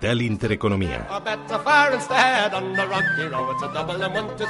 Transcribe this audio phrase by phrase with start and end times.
[0.00, 1.06] Del Intereconomía.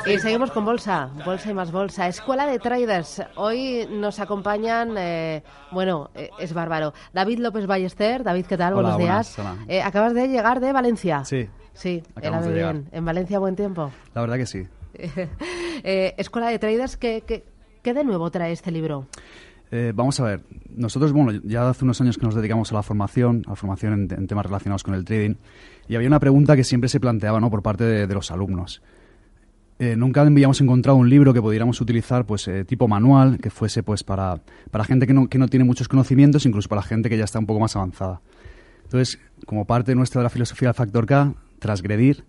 [0.06, 2.06] Y seguimos con bolsa, bolsa y más bolsa.
[2.08, 3.22] Escuela de Traders.
[3.36, 6.92] Hoy nos acompañan, eh, bueno, eh, es bárbaro.
[7.12, 8.22] David López Ballester.
[8.24, 8.74] David, ¿qué tal?
[8.74, 9.36] Hola, Buenos días.
[9.36, 9.56] buenas.
[9.68, 11.24] Eh, acabas de llegar de Valencia.
[11.24, 12.74] Sí, Sí, era de llegar.
[12.74, 12.88] bien.
[12.92, 13.90] En Valencia, buen tiempo.
[14.14, 14.66] la verdad que sí.
[15.84, 17.44] Eh, Escuela de Traders, ¿qué, qué,
[17.82, 19.06] qué de nuevo trae este libro?
[19.70, 20.40] Eh, vamos a ver,
[20.74, 24.08] nosotros, bueno, ya hace unos años que nos dedicamos a la formación, a la formación
[24.10, 25.34] en, temas relacionados con el trading,
[25.88, 28.82] y había una pregunta que siempre se planteaba, ¿no?, por parte de, los alumnos.
[29.78, 33.82] Eh, nunca habíamos encontrado un libro que pudiéramos utilizar, pues, eh, tipo manual, que fuese,
[33.82, 37.18] pues, para, para gente que no, que no tiene muchos conocimientos, incluso para gente que
[37.18, 38.20] ya está un poco más avanzada.
[38.84, 42.24] Entonces, como parte nuestra de la filosofía del Factor K, transgredir,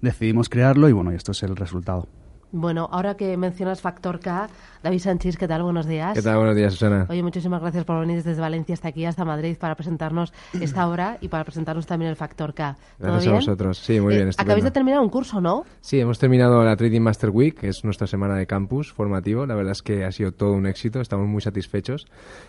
[0.00, 2.08] decidimos crearlo y, bueno, esto es el resultado.
[2.56, 4.48] Bueno, ahora que mencionas Factor K,
[4.80, 5.64] David Sánchez, ¿qué tal?
[5.64, 6.14] Buenos días.
[6.14, 6.36] ¿Qué tal?
[6.36, 7.04] Buenos días, Susana.
[7.10, 11.18] Oye, muchísimas gracias por venir desde Valencia hasta aquí, hasta Madrid, para presentarnos esta obra
[11.20, 12.76] y para presentarnos también el Factor K.
[12.98, 13.34] ¿Todo Gracias a bien?
[13.40, 13.78] vosotros.
[13.78, 14.52] Sí, muy bien, Eh, estupendo.
[14.52, 15.64] Acabáis de terminar un curso, ¿no?
[15.80, 19.46] Sí, hemos terminado la Trading Master Week, que es nuestra semana de campus formativo.
[19.46, 22.06] La verdad es que ha sido todo un éxito, estamos muy satisfechos.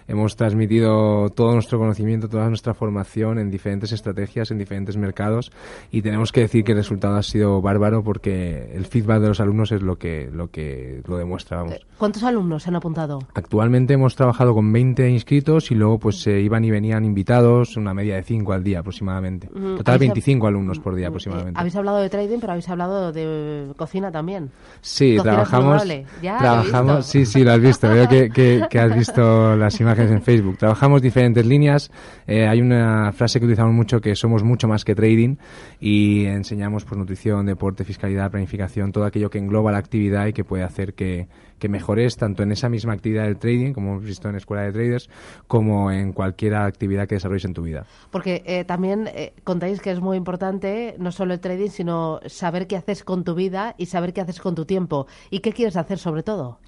[0.08, 5.52] Hemos transmitido todo nuestro conocimiento, toda nuestra formación en diferentes estrategias, en diferentes mercados
[5.90, 9.40] y tenemos que decir que el resultado ha sido bárbaro porque el feedback de los
[9.40, 11.74] alumnos es lo que lo que lo demuestra, vamos.
[11.74, 13.20] Eh, ¿Cuántos alumnos se han apuntado?
[13.34, 17.94] Actualmente hemos trabajado con 20 inscritos y luego pues se iban y venían invitados, una
[17.94, 19.48] media de 5 al día aproximadamente.
[19.54, 19.78] Ujú.
[19.78, 21.60] Total ¿Habéis- 25 alumnos por día Eh, aproximadamente.
[21.60, 24.50] habéis hablado de trading, pero habéis hablado de cocina también.
[24.82, 25.86] Sí, Cocina trabajamos.
[26.22, 27.88] Ya, lo trabajamos, sí, sí, lo has visto.
[27.90, 30.58] Veo que, que- que has visto las imágenes en Facebook.
[30.58, 31.92] Trabajamos diferentes líneas.
[32.28, 35.36] Eh, hay una frase que utilizamos mucho que somos mucho más que trading
[35.80, 40.44] y enseñamos pues nutrición, deporte, fiscalidad, planificación, todo aquello que engloba la actividad y que
[40.44, 41.28] puede hacer que,
[41.60, 44.72] que mejores tanto en esa misma actividad del trading, como hemos visto en Escuela de
[44.72, 45.10] Traders,
[45.48, 47.86] como en cualquier actividad que desarrolles en tu vida.
[48.12, 52.68] Porque eh, también eh, contáis que es muy importante no solo el trading, sino saber
[52.68, 55.08] qué haces con tu vida y saber qué haces con tu tiempo.
[55.30, 56.60] ¿Y qué quieres hacer sobre todo?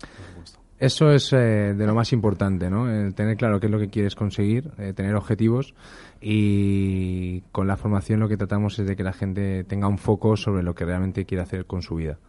[0.79, 2.89] Eso es eh, de lo más importante, ¿no?
[2.89, 5.73] El tener claro qué es lo que quieres conseguir, eh, tener objetivos
[6.21, 10.37] y con la formación lo que tratamos es de que la gente tenga un foco
[10.37, 12.19] sobre lo que realmente quiere hacer con su vida.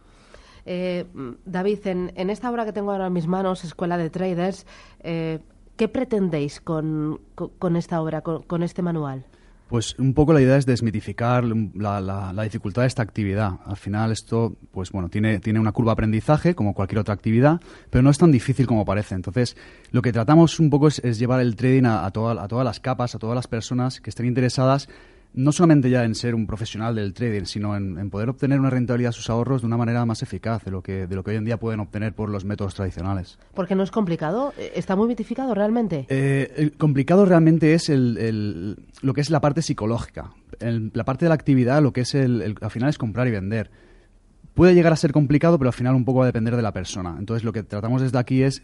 [0.65, 4.65] Eh, mm, David, en, esta obra que tengo ahora en mis manos, Escuela de Traders,
[5.01, 5.39] eh,
[5.75, 7.19] ¿qué pretendéis con,
[7.75, 9.25] esta obra, con, este manual?
[9.67, 13.59] Pues un poco la idea es desmitificar la, dificultad de esta actividad.
[13.65, 17.61] Al final esto, pues bueno, tiene, tiene una curva de aprendizaje como cualquier otra actividad,
[17.91, 19.13] pero no es tan difícil como parece.
[19.13, 19.55] Entonces,
[19.91, 22.79] lo que tratamos un poco es, llevar el trading a, a toda- a todas las
[22.79, 24.89] capas, a todas las personas que estén interesadas,
[25.33, 28.69] no solamente ya en ser un profesional del trading, sino en, en poder obtener una
[28.69, 31.31] rentabilidad a sus ahorros de una manera más eficaz de lo que, de lo que
[31.31, 33.37] hoy en día pueden obtener por los métodos tradicionales.
[33.53, 36.05] Porque no es complicado, eh, está muy mitificado realmente.
[36.09, 40.31] Eh, el complicado realmente es el, el- lo que es la parte psicológica.
[40.59, 43.31] El- la parte de la actividad, lo que es el- al final es comprar y
[43.31, 43.69] vender.
[44.53, 46.73] Puede llegar a ser complicado, pero al final un poco va a depender de la
[46.73, 47.15] persona.
[47.17, 48.61] Entonces lo que tratamos desde aquí es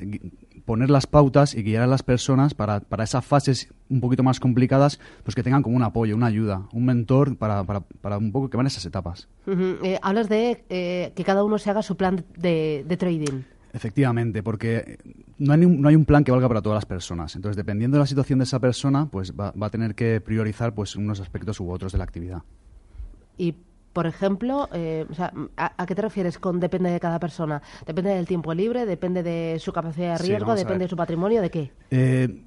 [0.65, 4.39] poner las pautas y guiar a las personas para, para esas fases un poquito más
[4.41, 8.31] complicadas, pues que tengan como un apoyo, una ayuda, un mentor para, para, para un
[8.33, 9.29] poco que van esas etapas.
[9.47, 13.41] Eh, hablas de eh, que cada uno se haga su plan de, de trading.
[13.71, 14.97] Efectivamente, porque
[15.37, 17.35] no hay, un- no hay un plan que valga para todas las personas.
[17.35, 20.73] Entonces, dependiendo de la situación de esa persona, pues va, va a tener que priorizar
[20.73, 22.41] pues unos aspectos u otros de la actividad.
[23.37, 23.53] Y,
[23.95, 27.61] por ejemplo, eh, o sea, ¿a, a qué te refieres con depende de cada persona?
[27.85, 28.85] ¿Depende del tiempo libre?
[28.85, 30.53] ¿Depende de su capacidad de riesgo?
[30.53, 31.41] ¿Depende de su patrimonio?
[31.41, 31.71] ¿De qué?
[31.91, 32.43] Eh,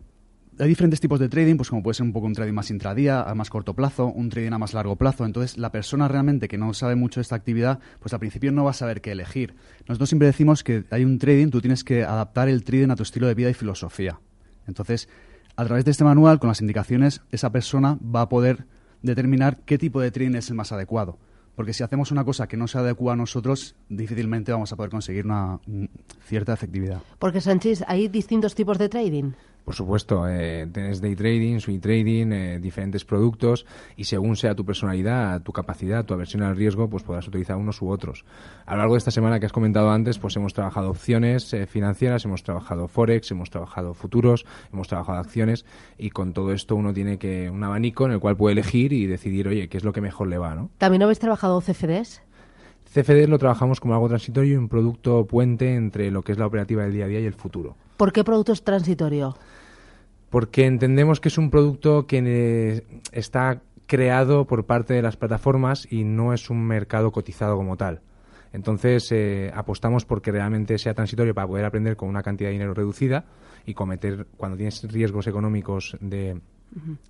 [0.60, 3.22] hay diferentes tipos de trading, pues como puede ser un poco un trading más intradía,
[3.22, 5.24] a más corto plazo, un trading a más largo plazo.
[5.24, 8.64] Entonces, la persona realmente que no sabe mucho de esta actividad, pues al principio no
[8.64, 9.54] va a saber qué elegir.
[9.88, 13.04] Nosotros siempre decimos que hay un trading, tú tienes que adaptar el trading a tu
[13.04, 14.20] estilo de vida y filosofía.
[14.66, 15.08] Entonces,
[15.56, 18.66] a través de este manual, con las indicaciones, esa persona va a poder
[19.00, 21.16] determinar qué tipo de trading es el más adecuado.
[21.58, 24.92] Porque si hacemos una cosa que no se adecua a nosotros, difícilmente vamos a poder
[24.92, 25.86] conseguir una mm,
[26.24, 27.02] cierta efectividad.
[27.18, 29.32] Porque, Sánchez, hay distintos tipos de trading.
[29.68, 33.66] Por supuesto, eh, tienes day trading, swing trading, eh, diferentes productos
[33.98, 37.82] y según sea tu personalidad, tu capacidad, tu aversión al riesgo, pues podrás utilizar unos
[37.82, 38.24] u otros.
[38.64, 41.66] A lo largo de esta semana que has comentado antes, pues hemos trabajado opciones eh,
[41.66, 45.66] financieras, hemos trabajado forex, hemos trabajado futuros, hemos trabajado acciones
[45.98, 49.04] y con todo esto uno tiene que un abanico en el cual puede elegir y
[49.04, 50.70] decidir, oye, qué es lo que mejor le va, ¿no?
[50.78, 52.22] ¿También habéis trabajado CFDs?
[52.94, 56.46] CFD lo trabajamos como algo transitorio y un producto puente entre lo que es la
[56.46, 57.76] operativa del día a día y el futuro.
[57.98, 59.36] ¿Por qué producto es transitorio?
[60.30, 65.90] Porque entendemos que es un producto que eh, está creado por parte de las plataformas
[65.90, 68.02] y no es un mercado cotizado como tal.
[68.52, 72.74] Entonces eh, apostamos porque realmente sea transitorio para poder aprender con una cantidad de dinero
[72.74, 73.24] reducida
[73.66, 76.40] y cometer, cuando tienes riesgos económicos de,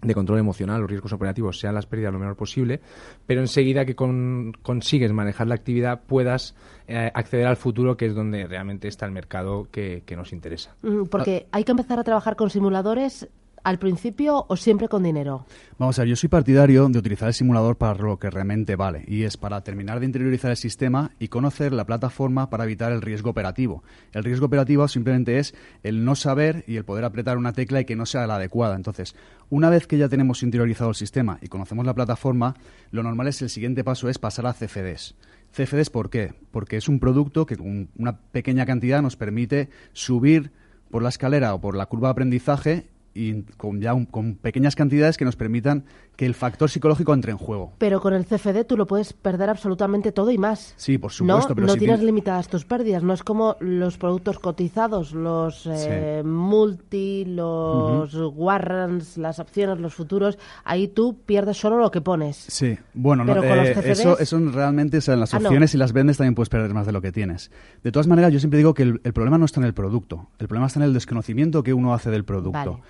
[0.02, 2.81] de control emocional, los riesgos operativos, sean las pérdidas lo menor posible,
[3.26, 6.55] pero enseguida que consigues manejar la actividad puedas
[6.87, 10.75] eh, acceder al futuro, que es donde realmente está el mercado que, que nos interesa.
[11.10, 13.28] Porque hay que empezar a trabajar con simuladores
[13.64, 15.46] al principio o siempre con dinero?
[15.78, 19.05] Vamos a ver, yo soy partidario de utilizar el simulador para lo que realmente vale,
[19.06, 23.02] y es para terminar de interiorizar el sistema y conocer la plataforma para evitar el
[23.02, 23.82] riesgo operativo.
[24.12, 27.84] El riesgo operativo simplemente es el no saber y el poder apretar una tecla y
[27.84, 28.76] que no sea la adecuada.
[28.76, 29.14] Entonces,
[29.50, 32.55] una vez que ya tenemos interiorizado el sistema y conocemos la plataforma,
[32.90, 35.14] lo normal es el siguiente paso es pasar a CFDs.
[35.52, 36.34] CFDs, ¿por qué?
[36.50, 40.52] Porque es un producto que con una pequeña cantidad nos permite subir
[40.90, 45.16] por la escalera o por la curva de aprendizaje y con ya con pequeñas cantidades
[45.16, 45.84] que nos permitan
[46.19, 47.75] que el factor psicológico entre en juego.
[47.79, 50.75] Pero con el CFD tú lo puedes perder absolutamente todo y más.
[50.76, 51.50] Sí, por supuesto.
[51.50, 53.05] No, pero no tienes limitadas tus pérdidas.
[53.05, 60.38] No es como los productos cotizados, los eh, multi, los warrants, las opciones, los futuros.
[60.65, 62.37] Ahí tú pierdes solo lo que pones.
[62.37, 66.17] Sí, bueno, no, eh, eso, eso realmente, o en las ah, opciones y las vendes
[66.17, 67.53] también puedes perder más de lo que tienes.
[67.85, 70.31] De todas maneras, yo siempre digo que el, problema no está en el producto.
[70.41, 72.81] El problema está en el desconocimiento que uno hace del producto.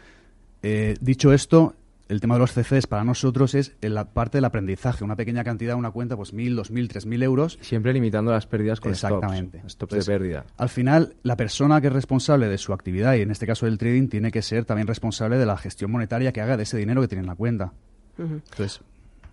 [0.62, 1.74] Eh, dicho esto,
[2.08, 5.04] el tema de los CFDs para nosotros es la parte del aprendizaje.
[5.04, 7.58] Una pequeña cantidad, una cuenta, pues mil, dos mil, tres mil euros.
[7.60, 9.62] Siempre limitando las pérdidas con Exactamente.
[9.68, 10.44] stops, de pérdida.
[10.56, 13.78] Al final, la persona que es responsable de su actividad, y en este caso del
[13.78, 17.00] trading, tiene que ser también responsable de la gestión monetaria que haga de ese dinero
[17.00, 17.72] que tiene en la cuenta.
[18.18, 18.80] Entonces,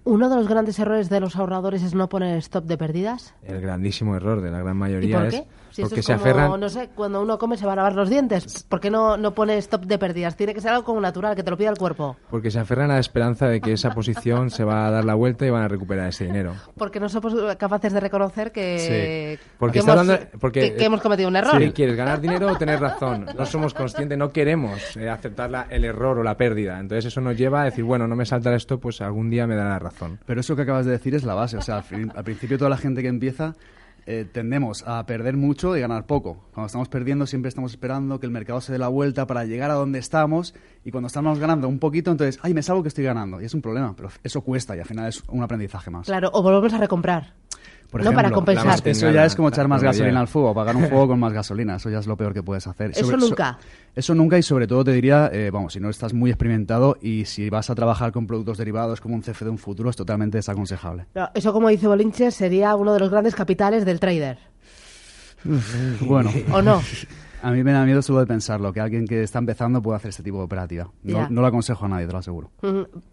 [0.05, 3.33] ¿Uno de los grandes errores de los ahorradores es no poner stop de pérdidas?
[3.41, 5.37] El grandísimo error de la gran mayoría ¿Y por qué?
[5.37, 6.59] es porque se aferran...
[6.59, 8.63] No sé, cuando uno come se va a lavar los dientes.
[8.69, 10.35] ¿Por qué no, no pone stop de pérdidas?
[10.35, 12.15] Tiene que ser algo como natural, que te lo pida el cuerpo.
[12.29, 15.15] Porque se aferran a la esperanza de que esa posición se va a dar la
[15.15, 16.53] vuelta y van a recuperar ese dinero.
[16.77, 21.59] Porque no somos capaces de reconocer que, porque hemos, porque, hemos cometido un error.
[21.59, 23.25] Sí, quieres ganar dinero o tener razón.
[23.35, 26.79] No somos conscientes, no queremos eh, aceptar el error o la pérdida.
[26.79, 29.55] Entonces eso nos lleva a decir, bueno, no me salta esto, pues algún día me
[29.55, 29.94] dará la razón.
[30.25, 31.57] Pero eso que acabas de decir es la base.
[31.57, 31.83] O sea,
[32.15, 33.55] al principio toda la gente que empieza
[34.07, 36.45] eh, tendemos a perder mucho y ganar poco.
[36.53, 39.71] Cuando estamos perdiendo siempre estamos esperando que el mercado se dé la vuelta para llegar
[39.71, 40.53] a donde estamos
[40.83, 43.41] y cuando estamos ganando un poquito, entonces, ay, me salgo que estoy ganando.
[43.41, 46.05] Y es un problema, pero eso cuesta y al final es un aprendizaje más.
[46.05, 47.33] Claro, o volvemos a recomprar
[48.03, 48.79] no para compensar.
[48.85, 51.75] Eso ya es como echar más gasolina al fuego, pagar un fuego con más gasolina.
[51.75, 52.91] Eso ya es lo peor que puedes hacer.
[52.91, 53.57] Eso nunca.
[53.95, 57.25] eso nunca y sobre todo te diría, eh, vamos, si no estás muy experimentado y
[57.25, 60.37] si vas a trabajar con productos derivados como un CFD de un futuro, es totalmente
[60.37, 61.05] desaconsejable.
[61.33, 64.39] eso, como dice Bolinche, sería uno de los grandes capitales del trader.
[66.01, 66.31] bueno.
[66.51, 66.81] ¿O no?
[67.45, 70.09] A mí me da miedo solo de pensarlo, que alguien que está empezando pueda hacer
[70.09, 70.89] este tipo de operativa.
[71.03, 72.49] No, lo aconsejo a nadie, te lo aseguro.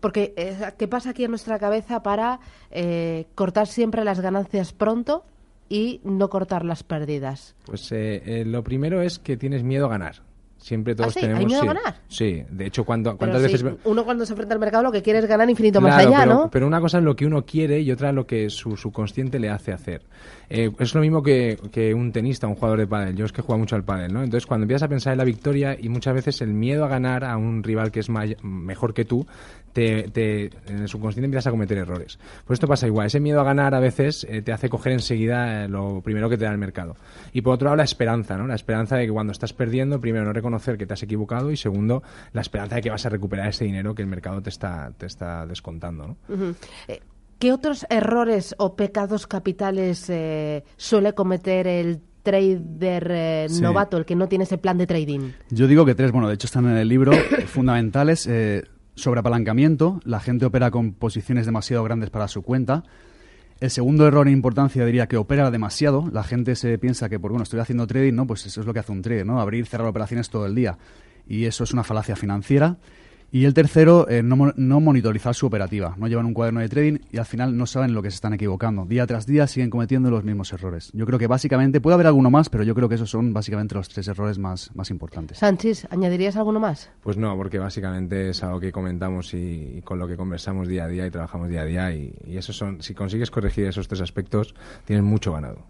[0.00, 2.40] Porque, eh, ¿qué pasa aquí en nuestra cabeza para
[2.70, 5.26] eh, cortar siempre las ganancias pronto
[5.68, 7.54] y no cortar las pérdidas?
[7.66, 10.22] Pues eh, lo primero es que tienes miedo a ganar.
[10.62, 11.40] Siempre todos ¿Ah, tenemos.
[11.40, 11.94] ¿Hay miedo a ganar?
[12.06, 13.64] Sí, de hecho, cuando, ¿cuántas veces.
[13.84, 16.34] Uno cuando se enfrenta al mercado lo que quiere es ganar infinito más allá, pero,
[16.34, 16.50] ¿no?
[16.50, 19.40] Pero una cosa es lo que uno quiere y otra es lo que su subconsciente
[19.40, 20.02] le hace hacer.
[20.48, 23.16] Eh, es lo mismo que, que, un tenista, un jugador de pádel.
[23.16, 24.22] Yo es que juego mucho al pádel, ¿no?
[24.22, 27.24] Entonces, cuando empiezas a pensar en la victoria y muchas veces el miedo a ganar
[27.24, 28.08] a un rival que es
[28.42, 29.26] mejor que tú,
[29.72, 32.18] te, en el subconsciente empiezas a cometer errores.
[32.46, 33.06] Pues esto pasa igual.
[33.06, 36.36] Ese miedo a ganar a veces eh, te hace coger enseguida eh, lo primero que
[36.36, 36.96] te da el mercado.
[37.32, 38.46] Y por otro lado, la esperanza, ¿no?
[38.46, 41.56] La esperanza de que cuando estás perdiendo, primero no reconocer que te has equivocado y
[41.56, 42.02] segundo,
[42.32, 45.06] la esperanza de que vas a recuperar ese dinero que el mercado te está, te
[45.06, 46.16] está descontando, ¿no?
[46.88, 47.00] Eh,
[47.38, 50.12] ¿Qué otros errores o pecados capitales
[50.76, 55.32] suele cometer el trader novato, el que no tiene ese plan de trading?
[55.50, 57.10] Yo digo que tres, bueno, de hecho están en el libro,
[57.46, 58.28] fundamentales.
[58.94, 62.84] Sobre apalancamiento, la gente opera con posiciones demasiado grandes para su cuenta.
[63.60, 66.08] El segundo error en importancia diría que opera demasiado.
[66.12, 68.26] La gente se piensa que, por bueno, estoy haciendo trading, ¿no?
[68.26, 69.40] Pues eso es lo que hace un trader, ¿no?
[69.40, 70.76] Abrir, cerrar operaciones todo el día.
[71.26, 72.76] Y eso es una falacia financiera.
[73.34, 75.94] Y el tercero, eh, no, no monitorizar su operativa.
[75.96, 78.34] No llevan un cuaderno de trading y al final no saben lo que se están
[78.34, 78.84] equivocando.
[78.84, 80.90] Día tras día siguen cometiendo los mismos errores.
[80.92, 83.74] Yo creo que básicamente, puede haber alguno más, pero yo creo que esos son básicamente
[83.74, 85.38] los tres errores más, más importantes.
[85.38, 86.90] Sánchez, ¿añadirías alguno más?
[87.02, 90.84] Pues no, porque básicamente es algo que comentamos y, y con lo que conversamos día
[90.84, 93.88] a día y trabajamos día a día y, y esos son, si consigues corregir esos
[93.88, 95.60] tres aspectos, tienes mucho ganado.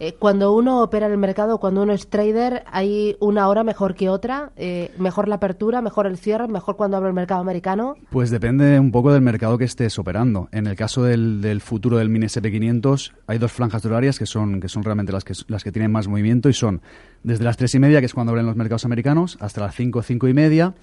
[0.00, 3.94] Eh, cuando uno opera en el mercado, cuando uno es trader, ¿hay una hora mejor
[3.94, 4.50] que otra?
[4.56, 7.96] Eh, ¿Mejor la apertura, mejor el cierre, mejor cuando mercado americano?
[8.10, 10.48] Pues depende un poco del mercado que estés operando.
[10.52, 14.60] En el caso del, del futuro del mini SP500 hay dos franjas horarias que son,
[14.60, 16.80] que son realmente las que, las que tienen más movimiento y son
[17.22, 20.02] desde las tres y media, que es cuando abren los mercados americanos, hasta las cinco,
[20.02, 20.74] cinco y media.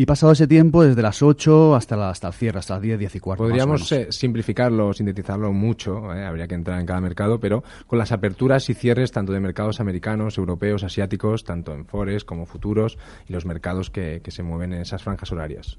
[0.00, 2.98] Y pasado ese tiempo, desde las 8 hasta, la, hasta el cierre, hasta las 10,
[3.00, 3.44] 10 y cuarto.
[3.44, 8.10] Podríamos eh, simplificarlo, sintetizarlo mucho, eh, habría que entrar en cada mercado, pero con las
[8.10, 12.96] aperturas y cierres tanto de mercados americanos, europeos, asiáticos, tanto en forex como futuros
[13.28, 15.76] y los mercados que, que se mueven en esas franjas horarias.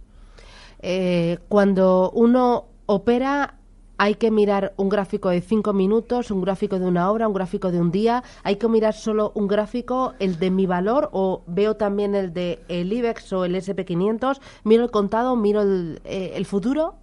[0.83, 3.55] Eh, cuando uno opera,
[4.01, 7.71] hay que mirar un gráfico de cinco minutos, un gráfico de una hora, un gráfico
[7.71, 8.23] de un día.
[8.41, 12.57] Hay que mirar solo un gráfico, el de mi valor, o veo también el de
[12.67, 14.41] el IBEX o el SP500.
[14.63, 16.95] Miro el contado, miro el, eh, el futuro.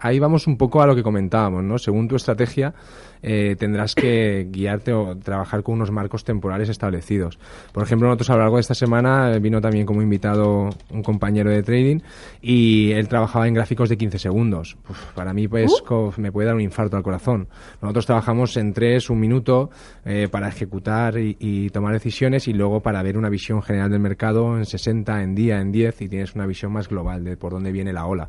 [0.00, 1.78] Ahí vamos un poco a lo que comentábamos, ¿no?
[1.78, 2.74] Según tu estrategia,
[3.22, 7.38] eh, tendrás que guiarte o trabajar con unos marcos temporales establecidos.
[7.72, 11.02] Por ejemplo, nosotros a lo largo de esta semana eh, vino también como invitado un
[11.02, 11.98] compañero de trading
[12.40, 14.76] y él trabajaba en gráficos de 15 segundos.
[14.88, 17.48] Uf, para mí, pues, co- me puede dar un infarto al corazón.
[17.82, 19.70] Nosotros trabajamos en 3, un minuto,
[20.04, 24.00] eh, para ejecutar y, y tomar decisiones y luego para ver una visión general del
[24.00, 27.52] mercado en 60, en día, en 10 y tienes una visión más global de por
[27.52, 28.28] dónde viene la ola.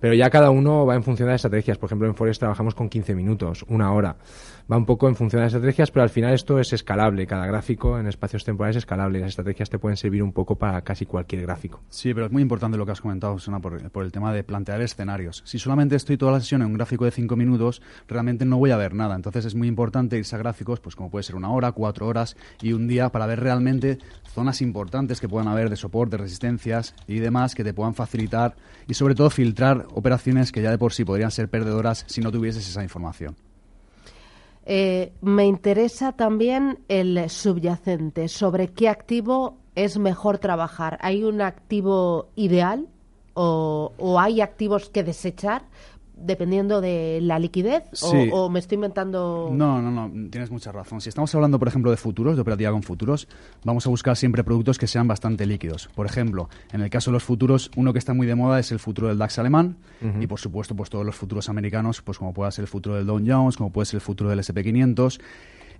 [0.00, 1.78] Pero ya cada uno va en función de las estrategias.
[1.78, 4.16] Por ejemplo, en Forex trabajamos con 15 minutos, una hora.
[4.70, 7.26] Va un poco en función de las estrategias, pero al final esto es escalable.
[7.26, 9.18] Cada gráfico en espacios temporales es escalable.
[9.18, 11.82] Las estrategias te pueden servir un poco para casi cualquier gráfico.
[11.88, 14.44] Sí, pero es muy importante lo que has comentado, Susana, por, por el tema de
[14.44, 15.42] plantear escenarios.
[15.44, 18.70] Si solamente estoy toda la sesión en un gráfico de cinco minutos, realmente no voy
[18.70, 19.16] a ver nada.
[19.16, 22.36] Entonces es muy importante irse a gráficos, pues como puede ser una hora, cuatro horas
[22.62, 23.98] y un día para ver realmente
[24.32, 28.54] zonas importantes que puedan haber de soporte, resistencias y demás que te puedan facilitar
[28.86, 32.30] y sobre todo filtrar operaciones que ya de por sí podrían ser perdedoras si no
[32.30, 33.34] tuvieses esa información.
[34.66, 40.98] Eh, me interesa también el subyacente, sobre qué activo es mejor trabajar.
[41.00, 42.88] ¿Hay un activo ideal
[43.34, 45.62] o, o hay activos que desechar
[46.20, 47.84] dependiendo de la liquidez?
[48.02, 48.28] O- Sí.
[48.32, 49.50] O, me estoy inventando...?
[49.52, 51.00] No, no, no, tienes mucha razón.
[51.00, 53.28] Si estamos hablando, por ejemplo, de futuros, de operativa con futuros,
[53.64, 55.88] vamos a buscar siempre productos que sean bastante líquidos.
[55.94, 58.70] Por ejemplo, en el caso de los futuros, uno que está muy de moda es
[58.72, 59.76] el futuro del DAX alemán
[60.20, 63.06] y, por supuesto, pues todos los futuros americanos, pues como pueda ser el futuro del
[63.06, 65.20] Dow Jones, como puede ser el futuro del SP500.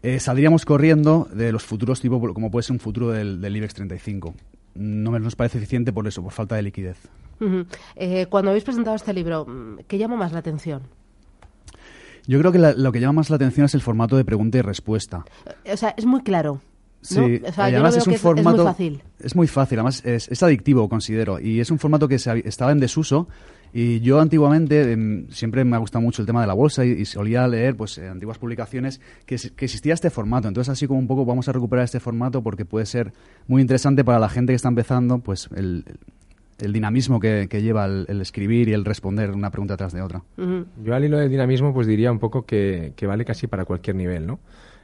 [0.03, 3.75] Eh, saldríamos corriendo de los futuros tipo como puede ser un futuro del, del IBEX
[3.75, 4.35] 35.
[4.83, 6.97] No me- nos parece eficiente por eso, por falta de liquidez.
[7.97, 10.83] Eh, cuando habéis presentado este libro, mm, ¿qué llama más la atención?
[12.27, 14.59] Yo creo que la- lo que llama más la atención es el formato de pregunta
[14.59, 15.25] y respuesta.
[15.65, 16.55] Eh, O sea, es muy claro.
[16.55, 16.61] ¿no?
[17.03, 18.51] Sí, o sea, además es un es- formato.
[18.51, 19.03] es muy fácil.
[19.21, 21.41] Es muy fácil, además es, es adictivo, considero.
[21.41, 23.27] Y es un formato que se estaba en desuso.
[23.73, 26.91] Y yo antiguamente em, siempre me ha gustado mucho el tema de la bolsa y,
[26.91, 30.49] y solía leer pues eh, antiguas publicaciones que, que existía este formato.
[30.49, 33.13] Entonces, así como un poco vamos a recuperar este formato porque puede ser
[33.47, 35.85] muy interesante para la gente que está empezando, pues el,
[36.59, 40.03] el dinamismo que, que lleva el, el escribir y el responder una pregunta tras de
[40.03, 40.23] otra.
[40.85, 43.97] Yo al hilo del dinamismo pues diría un poco que, que vale casi para cualquier
[43.97, 44.41] nivel, ¿no?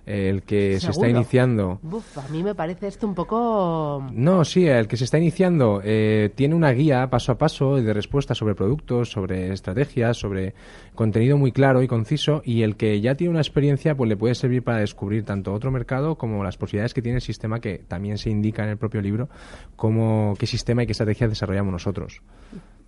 [0.06, 1.80] El que se está iniciando...
[2.14, 4.06] A mí me parece esto un poco...
[4.12, 7.92] No, sí, el que se está iniciando eh, tiene una guía paso a paso de
[7.92, 10.54] respuesta sobre productos, sobre estrategias, sobre
[10.94, 14.36] contenido muy claro y conciso y el que ya tiene una experiencia pues le puede
[14.36, 18.16] servir para descubrir tanto otro mercado como las posibilidades que tiene el sistema que también
[18.16, 19.28] se indica en el propio libro
[19.74, 22.22] cómo qué sistema y qué estrategias desarrollamos nosotros.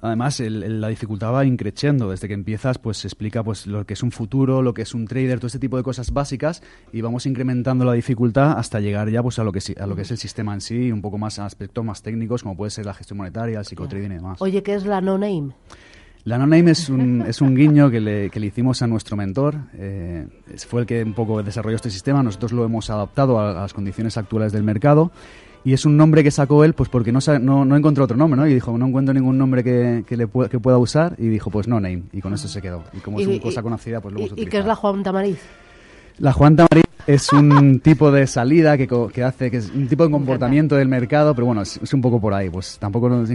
[0.00, 2.10] Además, el- el- la dificultad va increciendo.
[2.10, 4.94] Desde que empiezas, pues se explica pues, lo que es un futuro, lo que es
[4.94, 6.62] un trader, todo este tipo de cosas básicas
[6.92, 9.96] y vamos incrementando la dificultad hasta llegar ya pues, a, lo que, sí- a lo
[9.96, 12.56] que es el sistema en sí y un poco más a aspectos más técnicos como
[12.56, 14.40] puede ser la gestión monetaria, el psicotrading y demás.
[14.40, 15.52] Oye, ¿qué es la no-name?
[16.28, 19.56] La no-name es un, es un guiño que le, que le hicimos a nuestro mentor.
[19.78, 20.26] eh,
[20.68, 22.22] fue el que un poco desarrolló este sistema.
[22.22, 25.10] Nosotros lo hemos adaptado a, a las condiciones actuales del mercado.
[25.64, 28.38] Y es un nombre que sacó él pues porque no, no, no encontró otro nombre,
[28.38, 28.46] ¿no?
[28.46, 31.14] Y dijo, no encuentro ningún nombre que, que, le que pueda usar.
[31.18, 32.02] Y dijo, pues no-name.
[32.12, 32.84] Y con eso se quedó.
[32.92, 35.02] Y como es una cosa conocida, pues lo hemos ¿Y, y qué es la Juan
[35.02, 35.40] Tamariz?
[36.18, 39.86] La Juan Tamariz es un tipo de salida que, co- que hace, que es un
[39.88, 42.50] tipo de comportamiento del mercado, pero bueno, es, es un poco por ahí.
[42.50, 43.28] Pues tampoco nos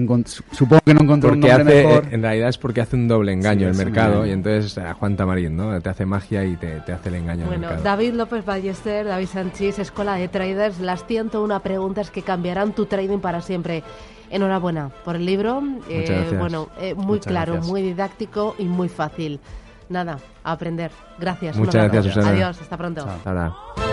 [0.51, 2.07] supongo que no encontró un Porque nombre hace, mejor.
[2.13, 4.25] en realidad es porque hace un doble engaño Sí, el un mercado engaño.
[4.27, 5.79] y entonces a Juan Tamarín, ¿no?
[5.81, 7.83] Te hace magia y te, te hace el engaño Bueno, mercado.
[7.83, 13.19] David López Ballester, David Sánchez, Escuela de Traders, las 101 preguntas que cambiarán tu trading
[13.19, 13.81] para siempre.
[14.29, 15.61] Enhorabuena por el libro.
[15.89, 16.39] Eh, gracias.
[16.39, 17.71] bueno, eh, muy Muchas claro, gracias.
[17.71, 19.39] muy didáctico y muy fácil.
[19.93, 20.91] Nada, a aprender.
[21.19, 21.55] Gracias.
[21.55, 22.29] Muchas gracias, Susana.
[22.29, 23.01] Adiós, hasta pronto.
[23.01, 23.11] Chao.
[23.11, 23.92] Hasta ahora.